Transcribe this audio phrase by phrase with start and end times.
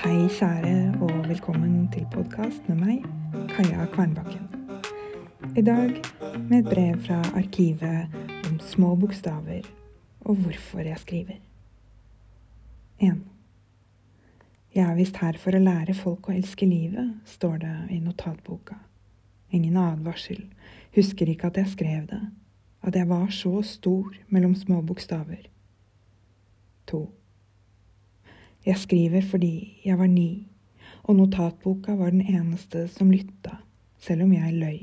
[0.00, 3.02] kjære, og velkommen til podkast med meg,
[3.52, 4.46] Kaja Kvernbakken.
[5.56, 5.90] I dag
[6.48, 8.08] med et brev fra arkivet
[8.48, 9.66] om små bokstaver
[10.20, 11.36] og hvorfor jeg skriver.
[12.98, 13.20] 1.
[14.74, 18.80] Jeg er visst her for å lære folk å elske livet, står det i notatboka.
[19.52, 20.46] Ingen advarsel.
[20.96, 22.24] Husker ikke at jeg skrev det.
[22.82, 25.44] At jeg var så stor mellom små bokstaver.
[26.88, 27.04] 2.
[28.66, 30.46] Jeg skriver fordi jeg var ni,
[31.08, 33.56] og notatboka var den eneste som lytta,
[33.98, 34.80] selv om jeg løy.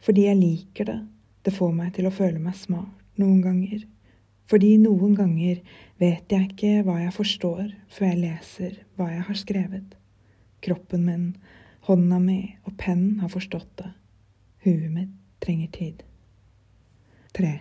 [0.00, 1.00] Fordi jeg liker det,
[1.42, 3.82] det får meg til å føle meg smart noen ganger.
[4.50, 5.62] Fordi noen ganger
[6.00, 9.96] vet jeg ikke hva jeg forstår før jeg leser hva jeg har skrevet.
[10.62, 11.26] Kroppen min,
[11.88, 13.90] hånda mi og pennen har forstått det.
[14.62, 16.02] Huet mitt trenger tid.
[17.34, 17.54] Tre.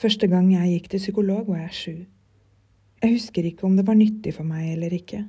[0.00, 1.96] Første gang jeg gikk til psykolog, var jeg sju.
[3.00, 5.22] Jeg husker ikke om det var nyttig for meg eller ikke,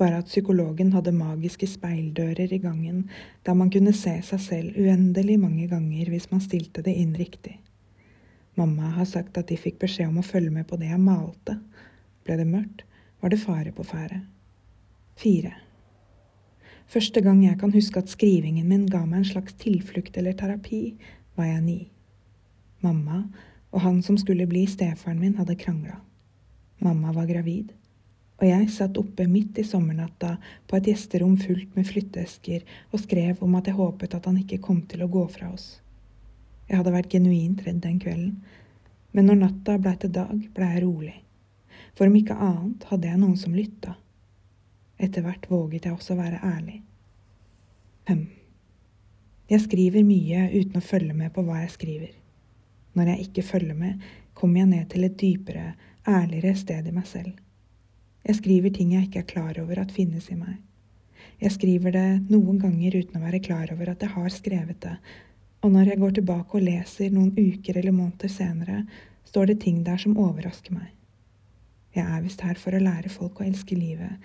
[0.00, 3.02] bare at psykologen hadde magiske speildører i gangen
[3.44, 7.58] der man kunne se seg selv uendelig mange ganger hvis man stilte det inn riktig.
[8.56, 11.58] Mamma har sagt at de fikk beskjed om å følge med på det jeg malte.
[12.24, 12.86] Ble det mørkt,
[13.20, 14.22] var det fare på ferde.
[15.20, 15.52] Fire.
[16.88, 20.94] Første gang jeg kan huske at skrivingen min ga meg en slags tilflukt eller terapi,
[21.36, 21.78] var jeg ni.
[22.80, 23.26] Mamma
[23.74, 25.98] og han som skulle bli stefaren min, hadde krangla.
[26.82, 27.70] Mamma var gravid,
[28.40, 30.34] og jeg satt oppe midt i sommernatta
[30.66, 34.62] på et gjesterom fullt med flytteesker og skrev om at jeg håpet at han ikke
[34.64, 35.78] kom til å gå fra oss.
[36.68, 38.40] Jeg hadde vært genuint redd den kvelden,
[39.14, 41.14] men når natta blei til dag, blei jeg rolig.
[41.94, 43.94] For om ikke annet hadde jeg noen som lytta.
[44.98, 46.80] Etter hvert våget jeg også være ærlig.
[48.08, 48.26] Fem.
[49.50, 52.12] Jeg skriver mye uten å følge med på hva jeg skriver.
[52.94, 54.02] Når jeg ikke følger med,
[54.34, 55.74] kommer jeg ned til et dypere,
[56.08, 57.32] ærligere sted i meg selv.
[58.24, 60.56] Jeg skriver ting jeg ikke er klar over at finnes i meg.
[61.40, 64.94] Jeg skriver det noen ganger uten å være klar over at jeg har skrevet det,
[65.64, 68.82] og når jeg går tilbake og leser noen uker eller måneder senere,
[69.24, 70.90] står det ting der som overrasker meg.
[71.96, 74.18] Jeg er visst her for å lære folk å elske livet,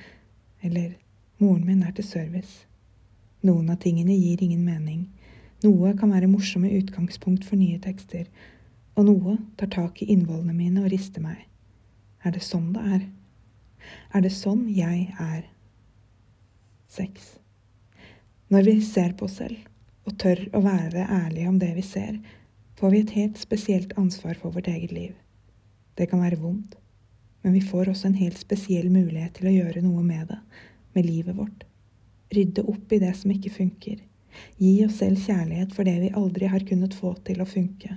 [0.66, 0.98] eller
[1.40, 2.66] moren min er til service.
[3.46, 5.06] Noen av tingene gir ingen mening.
[5.64, 8.26] Noe kan være morsomme utgangspunkt for nye tekster,
[9.00, 11.46] og noe tar tak i innvollene mine og rister meg.
[12.26, 13.06] Er det sånn det er?
[14.14, 15.46] Er det sånn jeg er?
[16.90, 17.38] Seks.
[18.50, 19.62] Når vi ser på oss selv,
[20.10, 22.18] og tør å være ærlige om det vi ser,
[22.80, 25.14] får vi et helt spesielt ansvar for vårt eget liv.
[25.96, 26.76] Det kan være vondt,
[27.44, 30.40] men vi får også en helt spesiell mulighet til å gjøre noe med det,
[30.96, 31.66] med livet vårt.
[32.36, 34.00] Rydde opp i det som ikke funker.
[34.60, 37.96] Gi oss selv kjærlighet for det vi aldri har kunnet få til å funke.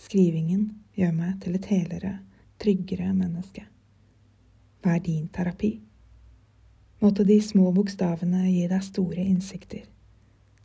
[0.00, 2.18] Skrivingen gjør meg til et helere,
[2.62, 3.66] tryggere menneske.
[4.82, 5.72] Hva er din terapi?
[7.02, 9.84] Måtte de små bokstavene gi deg store innsikter.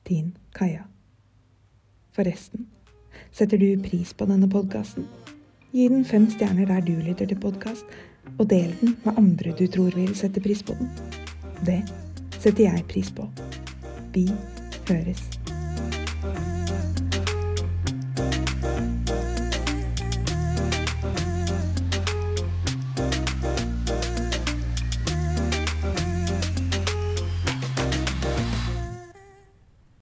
[0.08, 0.86] Din Kaja.
[2.16, 2.68] Forresten,
[3.32, 5.08] setter du pris på denne podkasten?
[5.72, 7.86] Gi den fem stjerner der du lytter til podkast,
[8.38, 10.92] og del den med andre du tror vil sette pris på den.
[11.66, 11.82] Det
[12.40, 13.30] setter jeg pris på.
[14.16, 14.28] Vi
[14.90, 15.41] høres.